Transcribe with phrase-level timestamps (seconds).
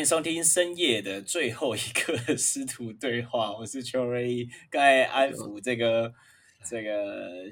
[0.00, 6.12] 迎收听深夜的最后一个 师徒对话，我是邱瑞，刚才安抚这个
[6.64, 7.44] 这个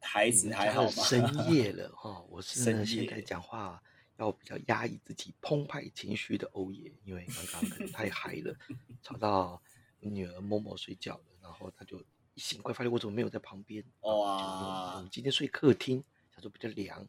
[0.00, 0.90] 孩子还好吗？
[0.90, 3.80] 深夜了哈，我是呢现在讲话
[4.16, 8.52] 要比较压抑自己澎湃情绪的欧耶，因为刚刚可能太嗨了，
[9.00, 9.62] 吵到
[10.00, 12.00] 女儿某某睡觉了，然后他就
[12.34, 16.02] 一醒过来发现我怎么没有在旁边，哇，我们今天睡客厅，
[16.32, 17.06] 想说比较凉，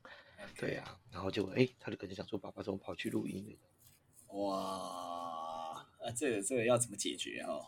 [0.56, 3.58] 对啊，然后结果哎，他就可能想说爸爸怎么跑去录音了。
[4.34, 7.66] 哇，啊，这个这个要怎么解决哦？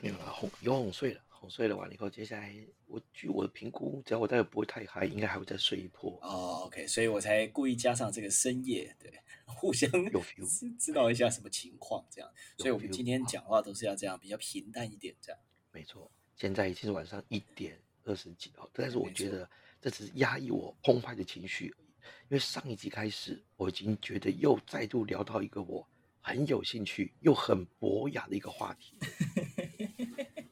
[0.00, 2.54] 没有了，哄有哄睡了，哄睡了完了以后，接下来
[2.86, 6.18] 我据我的评估，只要我待会不会太嗨，应该还会再睡一波。
[6.22, 9.12] 哦，OK，所以我才故意加上这个深夜，对，
[9.46, 12.30] 互相有 feel，知道一下什么情况这样。
[12.58, 15.40] 所以我们今天讲话都是要这样，比较平淡一点这样。
[15.70, 19.48] 没错，现在已经是晚上一点二十几了，但是我觉得
[19.80, 21.74] 这只是压抑我澎湃的情绪。
[22.22, 25.86] 因为上一集开始，我已经觉得又再度聊到一个我
[26.20, 28.96] 很有兴趣又很博雅的一个话题，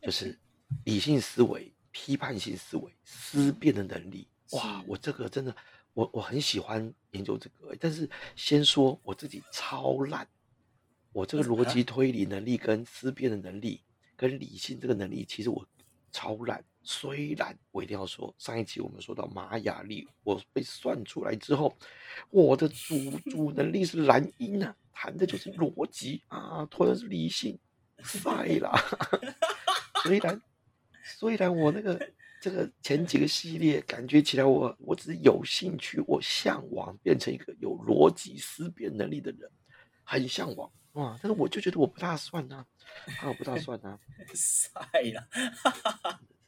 [0.03, 0.39] 就 是
[0.84, 4.28] 理性思维、批判性思维、思辨的能力。
[4.50, 5.56] 哇，我这个真的，
[5.95, 7.75] 我我很喜欢研究这个。
[7.80, 10.28] 但是先说我自己超烂，
[11.12, 13.80] 我这个逻辑推理能力跟思辨的能力
[14.14, 15.67] 跟理性这个能力，其实我
[16.11, 16.62] 超烂。
[16.85, 21.77] 虽然我一定要说，上一期我们说到玛雅历，我被算出来之后，
[22.31, 27.59] 我的主主 能力是蓝音啊，谈的就是逻辑啊，拖的是理性，
[28.03, 28.73] 晒啦。
[30.03, 30.43] 虽然
[31.05, 32.11] 虽然我那个
[32.41, 39.49] 这个前几个系列感觉起来，我我只是有兴趣，我向往变成一个有逻辑思辨能力的人，
[40.03, 42.67] 很向往哇，但是我就觉得我不大算呐，
[43.21, 43.99] 啊，我不大算呐，
[44.35, 44.71] 晒
[45.15, 45.29] 了。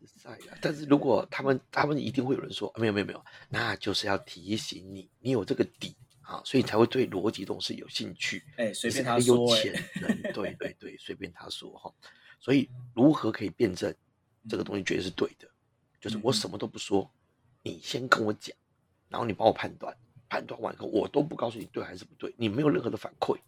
[0.07, 8.43] 在啊但是如果他们他们一定会有人说没有没有没有，那就是要提醒你，你有这个底啊，所以才会对逻辑这种事有兴趣。
[8.57, 11.93] 哎，随便他说，有潜能，对对对，随便他说哈。
[12.41, 13.95] 所以如何可以辩证
[14.49, 15.49] 这个东西，绝对是对的。
[16.01, 17.11] 就是我什么都不说，
[17.63, 18.55] 你先跟我讲，
[19.09, 19.97] 然后你帮我判断，
[20.29, 23.39] 判断完以后我都不告诉你对还是不对，你没有任何的反馈，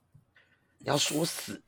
[0.78, 1.60] 你要说死，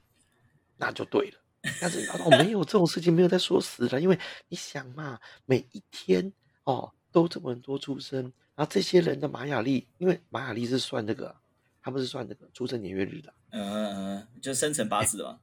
[0.77, 1.39] 那就对了。
[1.81, 6.33] 但是哦，没有这种事情，没有在说死了，因为你想嘛，每一天
[6.65, 8.23] 哦都这么多出生，
[8.55, 11.35] 然后这些人的玛雅历，因为玛雅历是算那个，
[11.83, 15.39] 他们是算那个出生年月日的，嗯嗯嗯，就生辰八字嘛。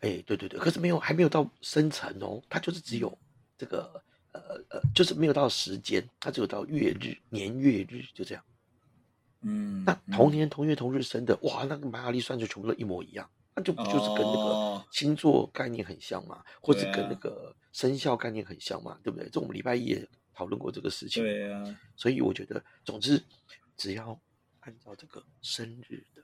[0.00, 3.16] 哎，对对对，可是没有，还没有到生辰哦，它就是只有
[3.56, 4.00] 这个
[4.32, 8.44] 呃呃，就是没有到时间，它只有到月日、年月日，就这样。
[9.40, 13.28] 嗯，那同年同月同日生的，哇，那个玛雅历算就全部都一模一样。
[13.58, 19.28] 那就不就是跟那个星座概念很像嘛，或者跟那个生肖概念很像嘛，对不对？
[19.30, 21.24] 这我们礼拜一也讨论过这个事情。
[21.24, 23.20] 对啊，所以我觉得，总之
[23.76, 24.16] 只要
[24.60, 26.22] 按照这个生日的，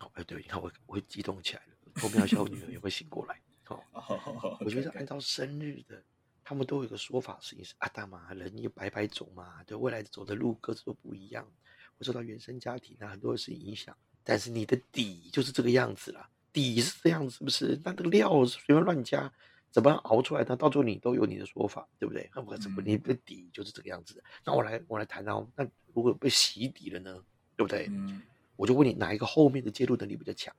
[0.00, 3.40] 哦，哎，对，你看我我会激动起来了，后面要小女儿也会醒过来。
[3.68, 6.02] 哦，我觉得按照生日的，
[6.42, 11.48] 他们都有一个说法，是你是阿，大嘛，人有百百种嘛，对，未来走的路各自都不一样，
[11.96, 16.28] 会受到原生家庭啊很多的事影响，但是你的底就是这个样子了。
[16.52, 17.80] 底是这样子，是不是？
[17.84, 19.32] 那这个料随便乱加，
[19.70, 20.54] 怎么样熬出来的？
[20.54, 22.30] 到最后你都有你的说法，对不对？
[22.34, 24.22] 那我怎么你的底就是这个样子？
[24.44, 25.48] 那我来我来谈哦。
[25.56, 27.22] 那如果被洗底了呢？
[27.56, 27.86] 对不对？
[27.90, 28.20] 嗯。
[28.56, 30.54] 我就问你，哪一个后面的介入能力比较强？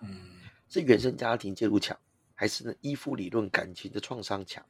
[0.00, 0.40] 嗯。
[0.68, 1.98] 是原生家庭介入强，
[2.34, 4.64] 还是呢依附理论感情的创伤强，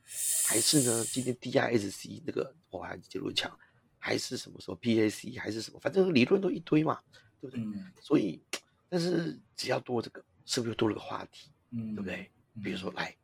[0.48, 3.56] 还是呢今天 DISC 那个我还介入强，
[3.98, 5.78] 还是什么时候 PAC 还是什么？
[5.80, 7.00] 反正理论都一堆嘛，
[7.40, 7.64] 对不对？
[8.00, 8.42] 所以，
[8.88, 10.24] 但是只要多这个。
[10.52, 11.50] 是不是又多了个话题？
[11.70, 12.30] 嗯，对不对？
[12.62, 13.16] 比如说，来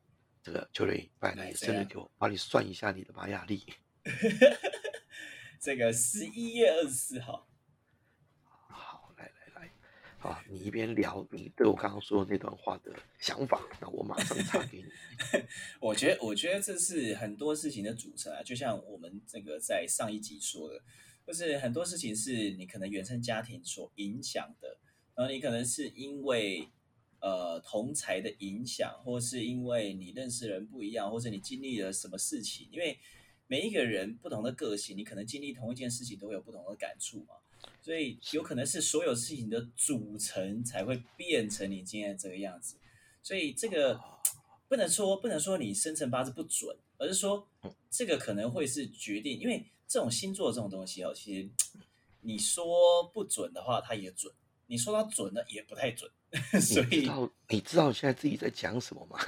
[0.43, 3.63] 这个秋雷，拜你生日给我，帮你算一下你的玛雅历。
[5.61, 7.47] 这个十一月二十四号。
[8.47, 9.71] 好，来来来，
[10.17, 14.87] 好，你一边聊你对我刚刚说的那段话的想法，那我马上插给你。
[15.81, 20.83] 我觉得，我觉得这是很多事情的组成啊，就像我们这个在上一集说的，
[21.27, 24.79] 就是很多事情是你可能原生家庭所影响的，
[25.15, 26.71] 然后你可能是因为。
[27.21, 32.97] 呃，同才的影响，或是因为你认识人不一样，或者你经历了什么事情，因为
[33.47, 37.35] 每一个人不同的个性，你可能经历同一件事情都会有不同的感触嘛，
[37.83, 42.77] 所以有可能是所有事情的组成才会变成你今天这个样子。
[43.23, 44.01] 所以这个
[44.69, 47.49] 不能说不能说你生辰八字不准，而是说
[47.91, 51.49] 这个可能会是决定，因为这种星座这种东西哦，其实
[52.21, 54.33] 你说不准的话，它也准；
[54.67, 56.09] 你说它准的也不太准。
[56.61, 59.19] 所以，你知道你知道现在自己在讲什么吗？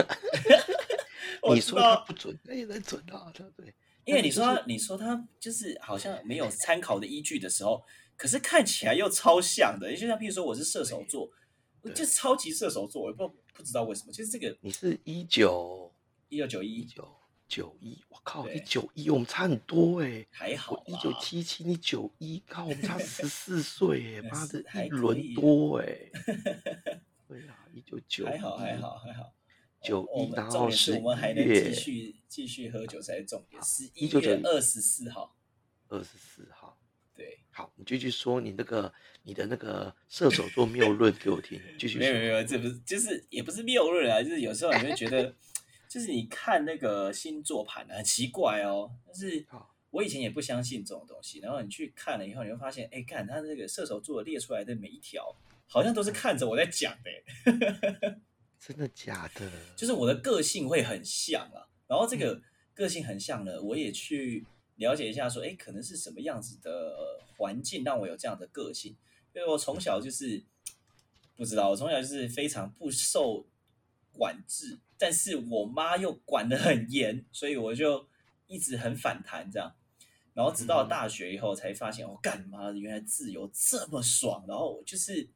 [1.54, 3.74] 你说他不准，那也能准啊，对不对？
[4.04, 7.82] 因为你说他，你说他就是好像没有参考的依据的时候，
[8.16, 9.90] 可是看起来又超像的。
[9.96, 11.30] 就像譬如说，我是射手座，
[11.94, 14.12] 就是超级射手座，我不不知道为什么。
[14.12, 15.92] 其实这个你是一九
[16.28, 17.08] 一九九一一九
[17.50, 18.54] 九一，我靠，对。
[18.54, 25.34] 你九一，我们差很多哎、还好我一九七七，你九一，靠，我们差 十四岁哎，那妈的，一轮以。
[25.34, 25.84] 多哎、
[27.26, 29.34] 对啊，一九九还好还好还好。
[29.82, 33.60] 九一，然后是十我们还能继续继续喝酒才是重点。
[33.62, 35.36] 十一1991月二十四号，
[35.88, 36.78] 二十四号。
[37.16, 38.92] 对，好，你继续说你那个
[39.22, 42.00] 你的那个射手座谬论给我听，继续说。
[42.00, 45.34] 没有没有，这不是就是也不是谬论啊，就是有时候你会觉得，
[45.90, 49.44] 就是你看那个星座盘啊很奇怪哦，但是
[49.90, 55.34] 我以前也不相信这种东西，然后你去看了以后，你会发现，哎，看他那个射手座列出来的每一条，
[55.66, 58.20] 好像都是看着我在讲的，
[58.60, 59.50] 真的假的？
[59.76, 61.66] 就是我的个性会很像啊。
[61.88, 62.40] 然后这个
[62.72, 64.46] 个性很像呢，我也去
[64.76, 68.96] 了解一下，说，哎，可能是什么样子的环境让我有这样的个性？
[69.34, 70.40] 因为我从小就是
[71.36, 73.44] 不知道，我从小就是非常不受
[74.12, 78.06] 管制，但是我妈又管得很严，所以我就
[78.46, 79.74] 一直很反弹这样。
[80.32, 84.44] 然后直到嗯大学以后才发现，我、干嘛原来自由这么爽。
[84.46, 85.28] 然后我就是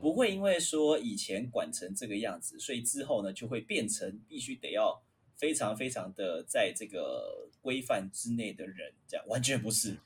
[0.00, 5.02] 不会因为说以前管成这个样子，所以之后呢就会变成必须得要
[5.34, 9.98] 非常非常的在这个规范之内的人，这样完全不是，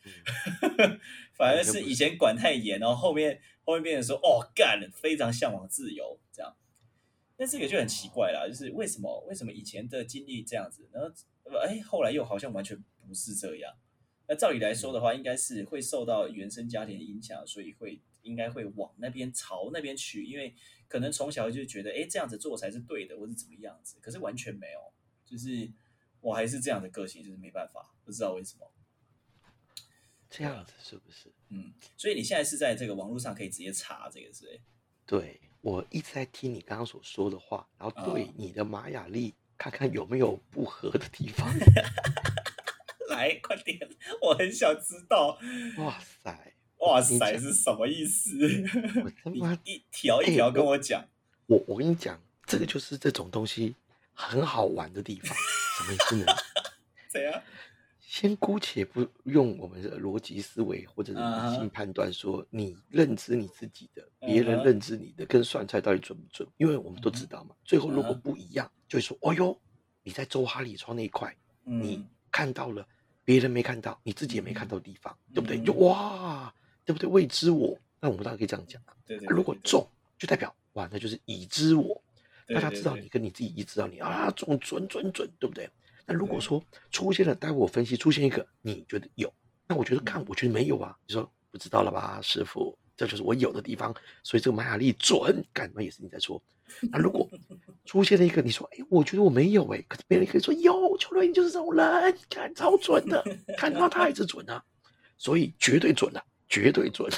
[0.79, 1.01] 嗯
[1.35, 6.57] 反而是是以前管太严，然后后面后面变成说哦干，非常向往自由这样。
[7.43, 11.13] 那这个就很奇怪啦，就是为什么为什么以前的经历这样子，然后
[11.43, 13.75] 呃哎后来又好像完全不是这样。
[14.29, 20.55] 那照理来说的话，应该是会受到原生家庭的影响，所以会应该会往那边朝那边去，因为
[20.87, 23.99] 可能从小就觉得，哎，这样子做才是对的，或是怎么样子。
[24.01, 24.93] 可是完全没有，
[25.27, 25.69] 就是
[26.21, 28.71] 我还是这样的个性，就是没办法，不知道为什么。
[30.31, 31.33] 这样子是不是？
[31.49, 34.61] 嗯，所以你现在是在这个网络上可以直接查这个是不是？
[35.07, 41.49] 对我一直在听你刚刚所说的话，然后对啊你的玛雅历看看有没有不合的地方。
[43.09, 43.79] 来，快点，
[44.21, 45.39] 我很想知道。
[45.79, 48.31] 哇塞，哇塞是什么意思？
[49.05, 51.07] 我他你妈，一条一哎条跟我我讲。
[51.47, 53.77] 我我跟你讲，这个就是这种东西
[54.15, 55.37] 很好玩的地方。
[55.77, 56.27] 什么意思呢？
[57.13, 57.43] 怎样？
[58.13, 66.47] 先姑且不用我们的逻辑思维或者是理性判断，说你认知你自己的，别人认知你的跟算出来到底准不准？
[66.59, 69.59] 因为我们都知道嘛，最后如果不一样，就会说：“哦哟，
[70.03, 72.87] 你在周哈里窗那一块，你嗯，看到了，
[73.25, 75.57] 别人没看到，你自己也没看到的地方，对不对？
[75.57, 76.55] 嗯就哇，
[76.85, 77.09] 对不对？
[77.09, 78.95] 未知我，那我们当然可以这样讲啊。
[79.07, 79.27] 对对。
[79.29, 79.89] 如果中，
[80.19, 81.99] 就代表哇，那就是已知我，
[82.49, 85.67] 大家知道你跟你自己已知道你啊，中准准准，对不对？
[86.07, 89.33] 那如果说出现了，待会我分析出现一个你觉得有，
[89.67, 90.97] 那我觉得嗯看，我觉得没有啊。
[91.07, 92.77] 你说不知道了吧，师傅？
[92.95, 96.41] 这就是我有的地方，所以这个玛雅历准，干嘛也是你在说。
[96.93, 97.29] 那如果
[97.85, 103.25] 出现了一个，你说，哎，我觉得我没有哎、可是别人可以说有，邱瑞你就是这种人，看超准的，
[103.57, 104.63] 看到他也是准啊，
[105.19, 107.11] 所以绝对准啊，绝对准，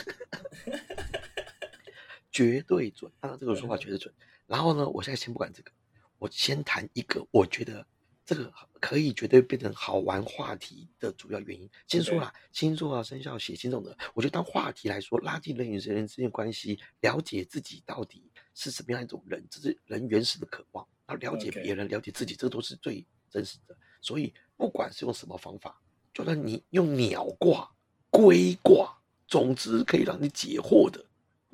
[2.30, 3.10] 绝对准。
[3.20, 4.12] 当然这个说法绝对准。
[4.46, 5.70] 然后呢，我现在先不管这个，
[6.18, 7.84] 我先谈一个，我觉得
[8.24, 11.68] 这个可以绝对变成好玩话题的主要原因。
[11.86, 20.86] 先说啦，星座啊、生肖、血型这种的，我觉得当话题来说，拉近人与人之间的关系，了解自己到底是什么样一种人，这是人原始的渴望。
[21.06, 23.76] 然后了解别人，了解自己，这都是最真实的。
[24.00, 25.78] 所以不管是用什么方法，
[26.14, 27.70] 就算你用鸟卦、
[28.08, 28.96] 龟卦，
[29.28, 31.04] 总之可以让你解惑的，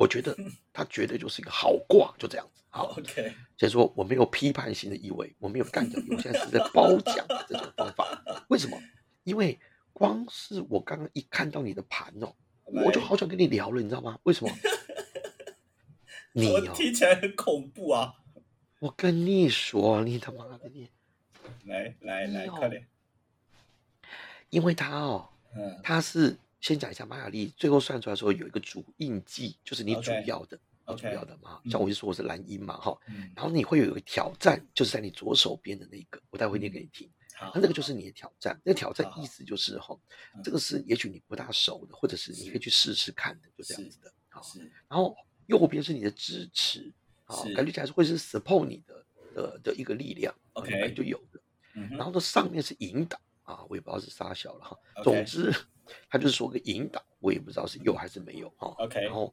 [0.00, 0.34] 我觉得
[0.72, 2.62] 他绝对就是一个好卦，就这样子。
[2.70, 8.24] 好， OK，所以说我没有批判性的意味，我没有干掉你，我现在是在褒奖这种方法。
[8.48, 8.80] 为什么？
[9.24, 9.60] 因为
[9.92, 12.32] 光是我刚刚一看到你的盘哦，
[12.64, 14.18] 我就好想跟你聊了，你知道吗？
[14.22, 14.50] 为什么？
[16.32, 18.14] 你我哦，听起来很恐怖啊！
[18.78, 20.88] 我跟你说，你他妈的你，
[21.66, 22.86] 来来来，快点。
[24.48, 30.58] 因为他哦，嗯他是先讲一下玛雅历，最后算出来说有一个主印记，就是你主要的
[30.96, 31.60] 主要的嘛。
[31.64, 37.08] 嗯像我就说我是蓝鹰嘛，哈，嗯，然后你会有一个挑战，就是在你左手边的那个，我待会念给你听。
[37.36, 39.98] 好，那这个就是你的挑战，那个挑战意思就是哈
[40.34, 44.12] 嗯，这个是也许你不大熟的，或者是你可以去试试看的，就这样子的。
[44.28, 46.92] 好，是然后右边是你的支持，
[47.24, 51.40] 啊，感觉起来是会是 support 你的的的一个力量啊 OK 就有的。
[51.92, 54.76] 然后呢，上面是引导啊，我也不知道是啥小了哈。
[55.02, 55.54] 总之，
[56.08, 58.68] 他就是说个引导，我也不知道是有还是没有哈。
[58.78, 59.32] OK 然后，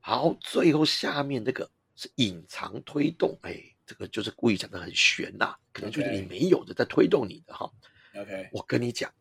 [0.00, 3.56] 好，最后下面这个是隐藏推动，哎，
[3.86, 7.70] 这个就是故意讲的很悬呐、可能就是你没有的在推动你的哈。
[8.16, 9.12] OK，我跟你讲，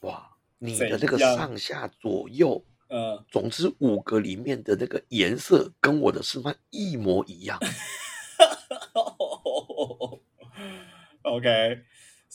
[0.00, 7.58] 哇，你的那个上下左右嗯，总之五个里面的那个颜色跟我的示范一模一样，
[11.22, 11.82] OK，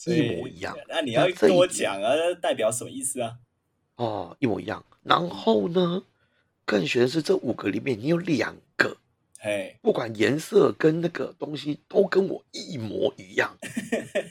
[0.07, 0.75] 一模一样。
[0.87, 3.37] 那你要跟我讲啊，那代表什么意思啊？
[3.95, 4.83] 哦，一模一样。
[5.03, 6.03] 然后呢，
[6.65, 8.97] 更悬的是这五个里面，你有两个，
[9.39, 13.55] 嘿，不管颜色跟那个东西都跟我一模一样。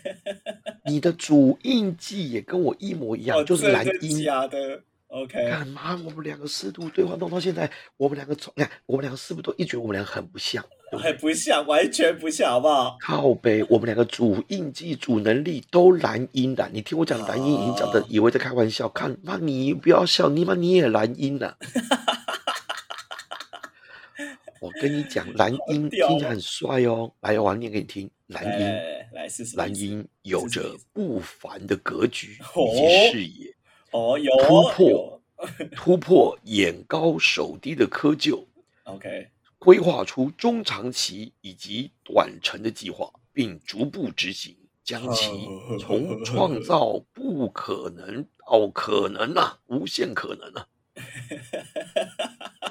[0.87, 4.23] 你的主印记也跟我一模一样，哦，就是蓝音。
[4.23, 5.95] 假的？OK，干嘛？
[6.05, 10.63] 我们两个试图对话弄到现在，我们两个从你看，我们两个是不是都一觉得我们两个很不像，
[11.03, 12.97] 对不像，完全不像，好不好？
[13.01, 16.69] 靠背，我们两个主印记、主能力都蓝音的。
[16.73, 18.89] 你听我讲蓝音，已经讲的哦 以为在开玩笑。
[18.89, 21.57] 看，妈你不要笑，你妈你也蓝音了。
[24.61, 27.13] 我跟你讲，蓝鹰屌哦听起来很帅哦。
[27.21, 28.09] 来，我要念给你听。
[28.29, 29.81] 蓝音，哎，来是什么意思？
[29.83, 33.55] 蓝音有着不凡的格局哦以及视野，
[33.91, 35.21] 哦，有突哦，破
[35.77, 38.43] 突破眼高手低的窠臼。
[38.85, 39.29] ，OK，
[39.65, 45.49] 规划出中长期以及短程的计划，并逐步执行，将其
[45.81, 50.67] 从创造不可能到可能啊，无限可能啊。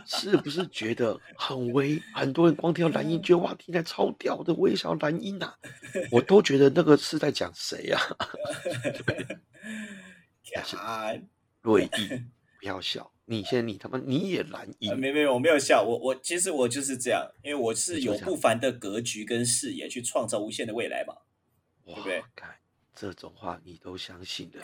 [0.05, 2.01] 是不是觉得很微？
[2.13, 5.55] 很多人光听到蓝音，觉得哇，听起来超屌的，我也想要蓝音啊！
[6.11, 7.99] 我都觉得那个是在讲谁啊？
[10.71, 11.27] 看，
[11.61, 12.23] 瑞毅，
[12.63, 21.13] 不要笑，你现在你他妈你也蓝呃鹰，没没有，我没有笑，我我其实我就是这样，因为我是有不凡的格局跟视野去创造无限的未来嘛。
[21.87, 22.55] 哇对不对，看
[22.95, 24.63] 这种话你都相信了，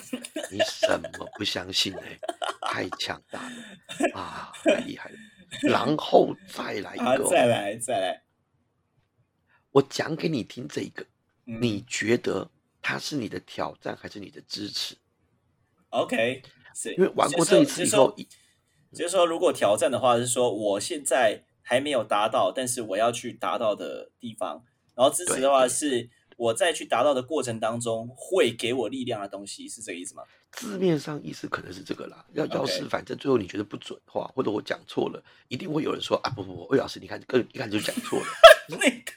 [0.49, 2.01] 你什么不相信呢？
[2.61, 3.55] 太强大了
[4.17, 5.17] 啊，太厉害了！
[5.63, 8.23] 然后再来一啊，个哦、 再来再来，
[9.71, 11.05] 我讲给你听这个，
[11.47, 12.49] 嗯你觉得
[12.81, 14.95] 它是你的挑战还是你的支持
[15.89, 16.41] ？OK？
[16.75, 18.27] 是因为玩过这一次以后，一
[18.93, 24.63] 就是说，如果挑战的话，是说我现在还没有达到，但是我要去达到的地方。
[24.95, 30.23] 然后支持的话是我在去达到的过程当中会给我力量的东西，是这个意思吗？
[30.51, 32.25] 字面上意思可能是这个啦。
[32.33, 38.25] 要要是反正最后你觉得不准的话，或者我讲错了，一定会有人说啊不不不，魏老师你看跟一开始就讲错了
[38.67, 39.13] 那个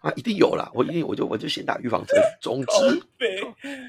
[0.00, 2.18] 啊，一定有啦，我一定我就我就先打预防针。
[2.40, 3.38] 总之背，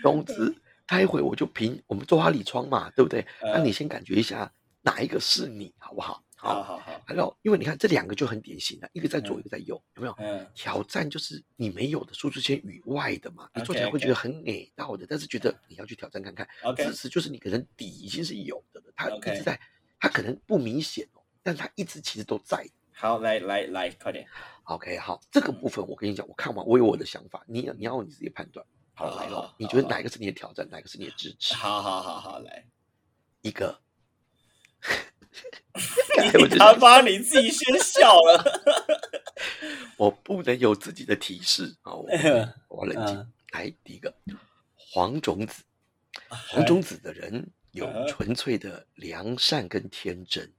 [0.04, 0.54] 总之，
[0.91, 3.21] 待会我就凭我们做花里窗嘛，对不对？
[3.39, 6.21] 呃那你先感觉一下哪一个是你，好不好？
[6.36, 10.15] 好好好，还有，因为你看这两个就很典型了，一个在左，嗯一个在右，有没有？
[10.17, 16.45] 嗯挑战就是你没有的，舒适圈以外的嘛，你做起来会觉得很美到的，但是觉得你要去挑战看看。
[16.63, 19.57] ，OK，支持就是你可能底已经是有的了，它一直在，
[19.98, 22.67] 它可能不明显哦，但它一直其实都在。
[22.91, 24.27] 好，来来来，快点
[24.63, 28.65] ，OK，好，这个部分我跟你讲，我看完我有我的想法，你你要你自己判断。
[28.93, 31.53] 好，来好了，你觉得哪一个是你的挑战，哪个是你的支 持？
[31.55, 32.65] 好好好好来，
[33.41, 33.79] 一个，
[36.15, 38.43] 刚 才我就他妈你自己先笑了，
[39.98, 41.93] 我不能有自己的提示啊！
[41.93, 42.05] 我
[42.67, 43.33] 我要冷静嗯。
[43.53, 44.13] 来，第一个，
[44.75, 45.63] 黄种子，
[46.29, 50.51] 黄种子的人有嗯纯粹的良善跟天真，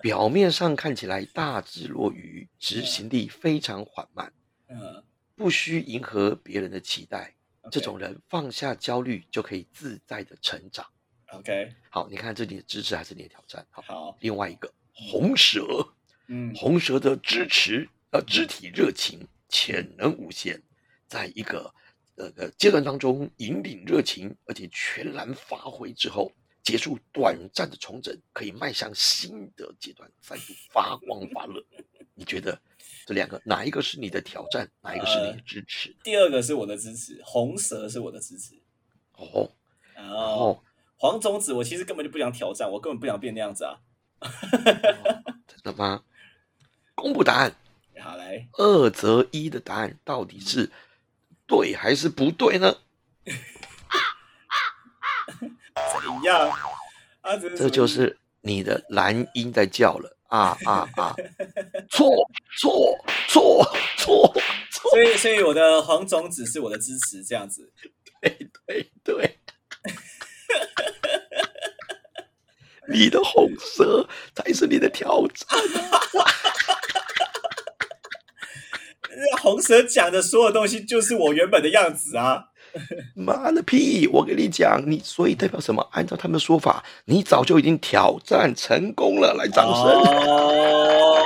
[0.00, 4.32] 表面上看起来大智若愚，执行力非常缓慢，
[4.68, 5.02] 嗯，
[5.34, 7.34] 不需迎合别人的期待。
[7.70, 10.86] 这种人放下焦虑，就可以自在的成长。
[11.32, 13.66] OK，好，你看这是你的支持还是你的挑战？
[13.70, 15.86] 好，好，另外一个红蛇，
[16.26, 20.60] 嗯红蛇的支持呃肢体热情潜能无限，
[21.06, 21.72] 在一个
[22.16, 26.32] 呃个阶段当中引领热情，而且全然发挥之后，
[26.62, 31.62] 结束短暂的重整，可以迈向新的阶段，再度发光发热。
[32.14, 32.58] 你觉得
[33.06, 35.96] 这两个哪一个是你的挑战，哪一个是你的支持？
[36.02, 38.54] 第二个是我的支持，红蛇是我的支持，
[39.12, 39.50] 哦
[39.94, 40.62] 然后哦，
[40.96, 43.80] 黄种子我其实根本就不想挑战，我根本不想变那样子啊。
[45.46, 46.02] 真的吗？
[46.94, 47.54] 公布答案，
[48.00, 50.70] 好来，二择一的答案到底是
[51.46, 52.76] 对还是不对呢？
[55.38, 56.50] 怎样
[57.22, 57.36] 啊？
[57.36, 61.14] 这这就是你的蓝鹰在叫了啊啊啊！
[61.90, 62.08] 错
[62.58, 62.96] 错
[63.28, 63.64] 错
[63.96, 64.32] 错
[64.70, 64.90] 错！
[64.90, 67.72] 所以所以我的黄种子是我的支持，这样子。
[68.20, 69.38] 对对对，
[72.88, 75.46] 你的红蛇才是你的挑战。
[79.10, 82.50] 那红蛇讲的所有东西就是我原本的样子啊。
[83.14, 84.06] 妈的屁！
[84.08, 85.86] 我跟你讲，你所以代表什么？
[85.92, 89.34] 按照他们的说法，你早就已经挑战成功了。
[89.34, 89.84] 来，掌声！
[90.28, 91.16] 哦，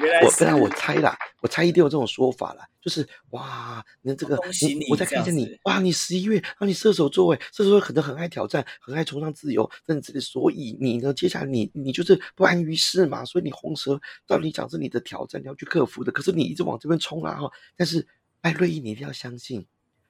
[0.00, 18.06] 我 原来是不然我猜啦，我猜一定有这种说法啦，就是哇，那这个恭喜你我再看一下这样子，你哇，你十一月，然后你射手座，哎，射手座可能很爱挑战，很爱崇尚自由，甚至所以你呢，接下来你你就是不安于世嘛，所以你红蛇照理讲是你的挑战，你要去克服的，可是你一直往这边冲啊哈，但是
[18.40, 19.64] 艾瑞伊，你一定要相信，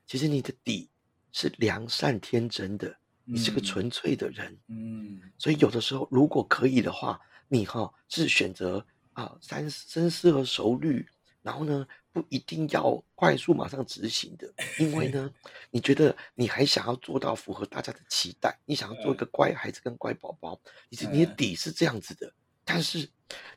[0.06, 0.88] 其实你的底
[1.32, 2.94] 是良善天真的，
[3.24, 3.64] 你是个嗯。
[3.64, 5.20] 纯粹的人，嗯。
[5.38, 11.06] 所以有的时候，如果可以的话，你哈、是选择啊三深思和熟虑，
[11.42, 15.30] 然后呢不一定要快速马上执行的，因为呢，
[15.70, 22.32] 你觉得你还想要做到符合大家的期待，你想要做一个乖孩子跟乖宝宝，你是你的嗯底是这样子的，
[22.64, 23.08] 但是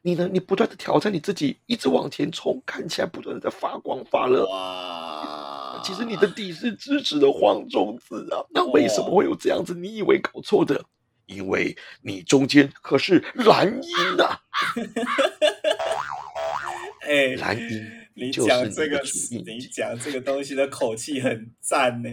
[0.02, 5.05] 你呢，你不断的挑战你自己，一直往前冲，看起来不断的在发光发热，哇，
[5.86, 9.76] 其实你的底是支持的黄种子啊，那为什么会有这样子？
[9.76, 10.84] 你以为搞错的？
[11.28, 14.40] 因为你中间可是蓝鹰啊，
[17.02, 19.02] 哎，蓝鹰你就是讲这个
[19.32, 22.10] 你讲这个东西的口气很赞呢。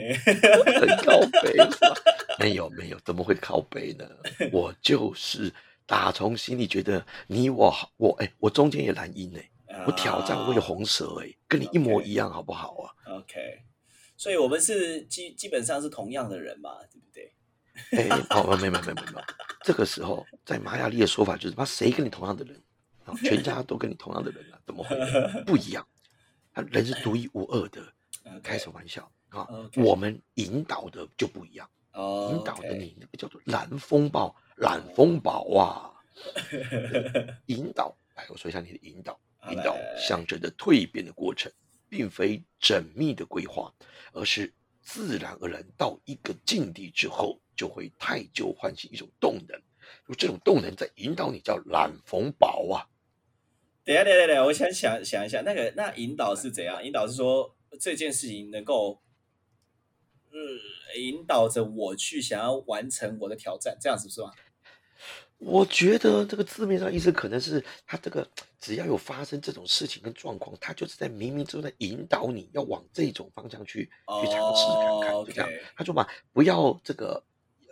[0.78, 1.56] 很靠背？
[2.38, 4.04] 没有没有，怎么会靠背呢？
[4.52, 5.52] 我就是
[5.86, 12.88] 打从心里觉得你我我哎，我中间也蓝鹰哎，我挑战我也啊红蛇哎，跟你一模一样好不好啊
[13.18, 13.38] ？OK，
[14.22, 17.34] 所以我们是基基本上是同样的人嘛，对不对？
[18.08, 19.24] 哎，哦，没有没有没有没有没有，
[19.64, 22.62] 这个时候在玛雅历的说法就是，妈谁跟你同样的人
[23.04, 23.12] 啊？
[23.24, 24.60] 全家都跟你同样的人啊？
[24.64, 24.96] 怎么会？
[25.44, 25.84] 不一样，
[26.54, 27.82] 他，人是独一无二的，
[28.44, 35.90] 开什么玩笑啊我们引导的就不一样，哦，引导的你那个叫做蓝风暴，蓝风暴啊，
[37.46, 37.92] 引导。
[38.14, 39.18] 来，我说一下你的引导，
[39.50, 41.50] 引导象征着蜕变的过程，
[41.92, 43.70] 并非缜密的规划，
[44.14, 49.60] 而是自然而然到一个境地之后，就会太旧唤醒一种动能。
[50.08, 52.88] 就这种动能在引导你，叫蓝风宝啊。
[53.84, 56.82] 等下，等下，等下，我想想想一下，那个那引导是怎样？
[56.82, 59.02] 引导是说这件事情能够，
[60.30, 64.32] 呃，引导着我去想要完成我的挑战，这样子是吗？
[65.44, 68.26] 我觉得这个字面上意思可能是他这个
[68.60, 75.50] 只要有发生这种事情跟状况，他就是在冥冥之中在引导你要往这种方向去去尝试看看，哦就这样。
[75.74, 77.22] 他说嘛，不要这个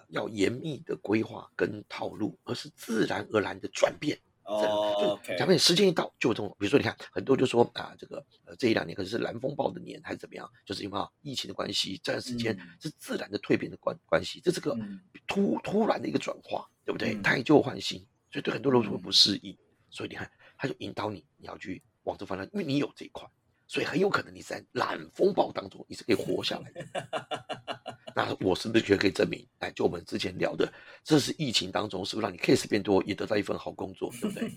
[0.08, 4.18] 要严密的规划跟套路，而是自然而然的转变。
[4.58, 4.66] 这
[5.00, 12.68] 就，OK，假如你时间一到就有这种，比如说你看很多就说啊，这个呃这一两年可能是蓝风暴的年还是怎么样，就是因为啊疫情的关系，这段时间嗯。
[12.80, 15.00] 是自然的蜕变的关关系，这是个嗯。
[15.26, 17.14] 突突然的一个转化，对不对？
[17.14, 17.22] 嗯。
[17.22, 17.98] 太旧换新，
[18.32, 19.12] 所以对很多人会不嗯。
[19.12, 19.56] 适应，
[19.90, 23.28] 所以你看他就引导你，你要去往这方向，因为你有这一块，
[23.66, 26.84] 所以很有可能你在蓝风暴当中你是可以活下来的。
[28.14, 29.46] 那我是不是觉得可以证明？
[29.58, 30.70] 哎，就我们之前聊的，
[31.04, 34.50] 这是疫情当中是不是让你 case 变多，也得到一份好工作，对不对？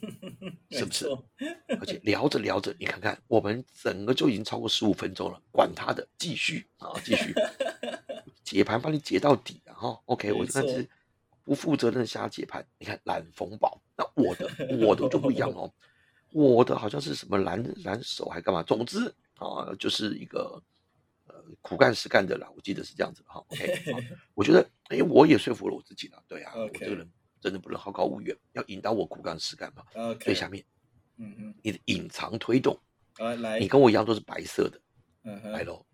[0.80, 1.08] 是不是
[1.80, 7.34] 而且聊着聊着，你看看我们整个就已经超过十五分钟了，管他的，继续啊，继续
[8.44, 9.74] 解盘，帮你解到底啊！
[9.74, 10.88] 哈，OK，我就看是
[11.44, 12.66] 不负责任的瞎解盘。
[12.78, 14.50] 你看蓝风暴，那我的
[14.86, 15.72] 我的就不一样哦，
[16.32, 18.62] 我的好像是什么蓝蓝手还干嘛？
[18.64, 20.62] 总之啊，就是一个呃
[21.62, 23.44] 苦干实干的啦，我记得是这样子的哈。
[23.50, 23.84] OK，
[24.34, 27.10] 我觉得哎，我也说服了我自己了，对啊，我这个人
[27.42, 29.84] 真的不能好高骛远，要引导我苦干实干嘛。
[30.20, 30.64] 最下面
[31.18, 32.80] 嗯嗯，你的隐藏推动。
[33.16, 34.82] 好来，你跟我一样都是白色的，
[35.24, 35.86] 嗯哼，来喽，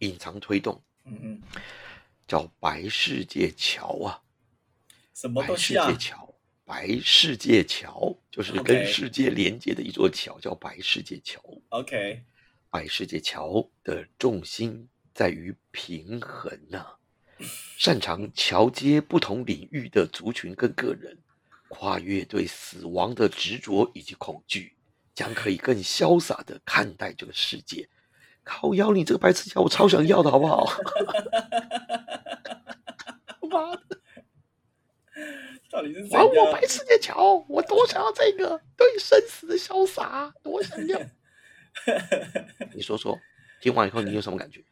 [0.00, 1.42] 隐藏推动嗯嗯，
[2.26, 4.20] 叫白世界桥啊，
[5.14, 5.96] 什么白世东西啊界？
[5.96, 11.40] 桥，白世界桥就是跟世界连接的一座桥，叫白世界桥。
[11.70, 12.22] OK，
[12.68, 16.84] 白世界桥的重心在于平衡呐、
[17.78, 21.16] 擅长桥接不同领域的族群跟个人，
[21.68, 24.74] 跨越对死亡的执着以及恐惧，
[25.14, 27.88] 将可以更潇洒的看待这个世界。
[28.44, 30.66] 靠腰，你这个白痴桥我超想要的好不好？
[33.48, 33.98] 妈的，
[35.72, 36.52] 到底是怎还我？
[36.52, 37.42] 白痴界桥！
[37.48, 41.00] 我多想要这个对生死的潇洒，多想要！
[42.76, 43.18] 你说说，
[43.62, 44.62] 听完以后你有什么感觉？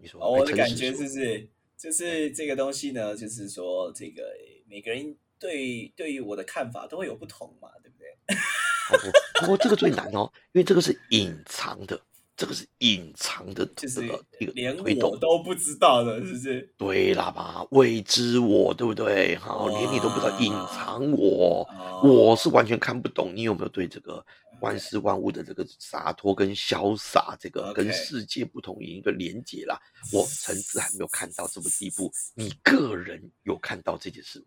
[0.00, 4.22] 你说，哦，我的感觉诚实说就是就是这个东西呢，就是说这个
[4.68, 8.36] 每个人对对于我的看法都会有不同嘛，对不对？
[9.40, 12.00] 不过这个最难哦，因为这个是隐藏的，
[12.40, 15.10] 这个是隐藏的就是这个一个连推动。
[15.10, 16.74] 我都不知道的，是不是？
[16.78, 19.36] 对啦吧，未知我，对不对？
[19.36, 23.30] 好，连你都不知道隐藏我，哦我是完全看不懂。
[23.36, 24.24] 你有没有对这个
[24.62, 29.78] 万事万物的这个洒脱跟潇洒，这个跟世界不同一个连接啦？
[30.10, 34.46] 我层次还没有看到这么地步， 你个人有看到这件事吗？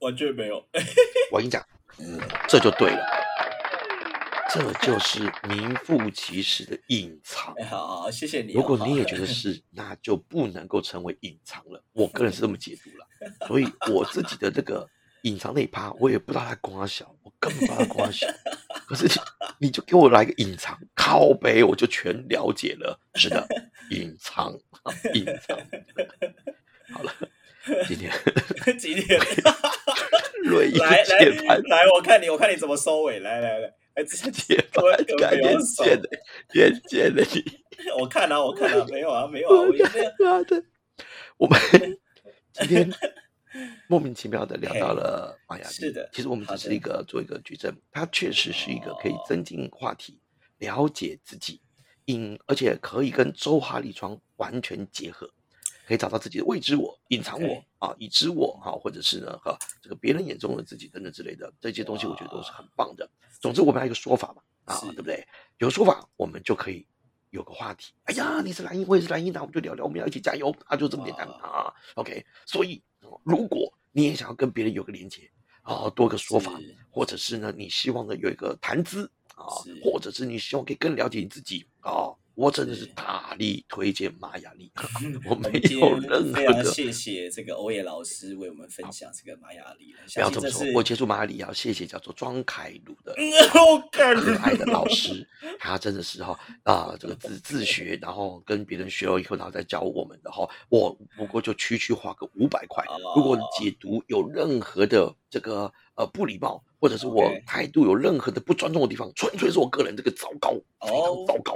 [0.00, 0.56] 完全没有。
[1.30, 1.62] 我跟你讲，
[1.98, 3.04] 嗯，这就对了，
[4.54, 7.52] 这就是名副其实的隐藏。
[7.58, 8.54] 哎，好好，谢谢你哦。
[8.54, 11.82] 如果你也觉得是， 那就不能够成为隐藏了。
[11.92, 14.88] 我个人是这么解读了，所以我自己的这个
[15.22, 18.28] 隐藏那一趴，我也不知道它光小，我根本不知道小。
[18.86, 19.08] 可是
[19.58, 22.96] 你就给我来个隐藏靠背，我就全了解了。
[23.16, 23.44] 是的，
[23.90, 24.56] 隐藏，
[25.14, 25.58] 隐藏。
[26.92, 27.12] 好了，
[27.88, 28.12] 今天
[28.78, 29.18] 今天？
[30.44, 31.24] 来来
[31.68, 33.18] 来，我看你，我看你怎么收尾。
[33.20, 36.08] 来来来，哎，这解我盘，我看眼没有手见的，
[36.54, 37.44] 眼见的你。
[38.00, 40.12] 我看啊，我看啊，没有啊，没有啊，我也没有。
[40.18, 40.64] 妈的，
[41.36, 41.58] 我们
[42.54, 42.92] 今天
[43.88, 50.20] 莫名其妙的聊到了玛雅历，是的其实我们只是一个做一个矩阵，它确实是一个可以增进话题、
[50.58, 51.60] 了解自己，
[52.04, 55.30] 因而且可以跟周哈利窗完全结合，
[55.86, 63.08] 可以找到自己的未知我、隐藏我啊、已知我哈，或者是呢哈这个别人眼中的自己等等之类的这些东西，我觉得都是很棒的。
[63.40, 65.26] 总之，我们要有一个说法嘛啊，对不对？
[65.58, 66.86] 有说法，我们就可以
[67.30, 67.92] 有个话题。
[68.04, 71.72] 哎呀，你是蓝鹰，我也是蓝鹰，那我们就聊聊，我们要一起加油啊，就这么简单啊。
[71.96, 75.30] OK，所以哦如果你也想要跟别人有个连接
[75.62, 76.58] 啊，多个说法，
[76.90, 79.44] 或者是呢，你希望呢有一个谈资啊，
[79.82, 84.70] 或者是你希望可以更了解你自己啊，我真的是是大力推荐玛雅历，
[85.24, 86.64] 我我没有任何的。
[86.64, 93.14] 谢谢这个欧耶老师为我们分享这个玛雅历了，不要这么说我接触玛雅历要谢谢叫做庄凯鲁的
[93.92, 95.26] 可爱的老师，
[95.58, 100.48] 他真的是哈啊，这个自自学，然后跟别人学了以后，然后再教我们的哈。
[100.68, 102.84] 我不过就区区花个五百块，
[103.16, 111.54] 如果解读有任何的这个呃不礼貌，或者是我态度有任何的不尊重的地方，纯粹是我个人这个糟糕，非常哦糟糕。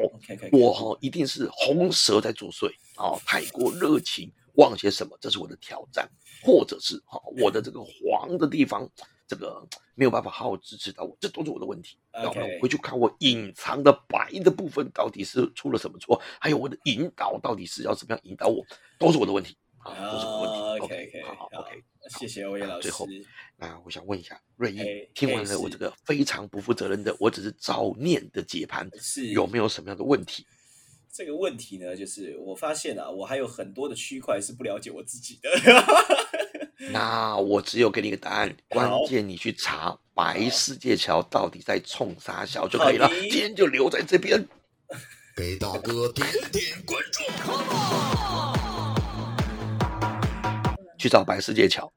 [0.53, 6.09] 我哈一定是红蛇在作祟啊，太过热情，忘些什么，这是我的挑战，
[6.43, 8.89] 或者是哈我的这个黄的地方，
[9.27, 9.63] 这个
[9.95, 11.99] 没有办法好好支持到我，这都是我的问题。
[12.13, 18.65] 然后回去看我隐藏的白的部分到底是出了什么错，还有我的引导到底是要怎么样引导我，
[18.99, 19.57] 都是我的问题
[19.95, 20.59] 啊，都是问题。
[20.81, 21.83] OK OK，OK，好，OK。
[22.19, 22.91] 谢谢欧耶老师最。
[22.91, 23.07] 后
[23.57, 30.47] 那我想问一下瑞哎一，听完了我这个非常不负责任的，我只是照念的解盘，是有没有什么样的问题？
[31.13, 31.97] 这个问题呢？
[31.97, 35.51] 就是我发现啊，我还有很多的区块是不了解我自己的。
[36.93, 43.11] 那我只有给你一个答案，关键你去查白世界桥到底在冲啥桥就可以了。
[43.21, 44.47] 今天就留在这边。
[45.37, 48.48] 给大哥点点关注。
[50.99, 51.91] 去找白世界桥，